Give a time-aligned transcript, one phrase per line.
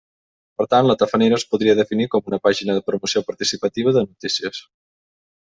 [0.59, 4.65] Per tant, la Tafanera es podria definir com una pàgina de promoció participativa de notícies.